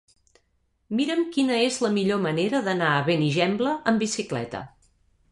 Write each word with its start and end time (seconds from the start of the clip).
Mira'm 0.99 1.19
quina 1.35 1.59
és 1.65 1.75
la 1.85 1.91
millor 1.97 2.21
manera 2.23 2.61
d'anar 2.67 2.87
a 2.93 3.03
Benigembla 3.11 3.75
amb 3.93 4.01
bicicleta. 4.05 4.63